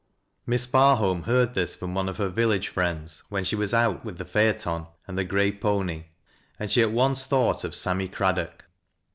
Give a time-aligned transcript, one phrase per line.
[0.47, 4.17] Miss Barholm heai'd thia from one of her village fj^ends when she was out with
[4.17, 6.05] the phaeton and the gray pony,
[6.57, 8.65] and she at once thought of Sam my Craddock.